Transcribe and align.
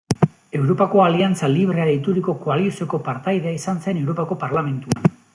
Europako 0.59 1.01
Aliantza 1.07 1.49
Librea 1.55 1.85
deituriko 1.89 2.35
koalizioko 2.45 2.99
partaidea 3.09 3.53
izan 3.61 3.83
zen 3.83 3.99
Europako 4.05 4.39
Parlamentuan. 4.45 5.13